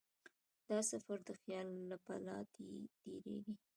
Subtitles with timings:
[0.69, 2.33] دا سفر د خیال له پله
[3.01, 3.53] تېرېږي.